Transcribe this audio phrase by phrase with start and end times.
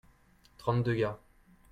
[0.57, 1.19] trente deux gars.